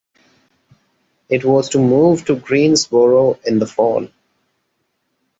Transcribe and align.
It 1.29 1.45
was 1.45 1.69
to 1.69 1.77
move 1.77 2.25
to 2.25 2.35
Greensboro 2.39 3.37
in 3.45 3.59
the 3.59 3.67
fall. 3.67 4.07